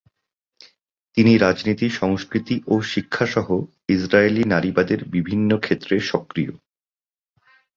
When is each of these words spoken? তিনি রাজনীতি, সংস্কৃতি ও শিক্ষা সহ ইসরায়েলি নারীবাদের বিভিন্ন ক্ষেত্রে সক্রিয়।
তিনি 1.17 1.31
রাজনীতি, 1.37 1.87
সংস্কৃতি 1.91 2.55
ও 2.67 2.75
শিক্ষা 2.83 3.25
সহ 3.25 3.47
ইসরায়েলি 3.89 4.43
নারীবাদের 4.43 4.99
বিভিন্ন 5.05 5.49
ক্ষেত্রে 5.57 5.95
সক্রিয়। 6.11 6.53